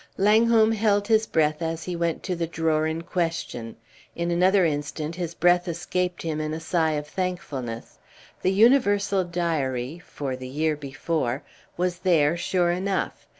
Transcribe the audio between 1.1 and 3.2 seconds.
breath as he went to the drawer in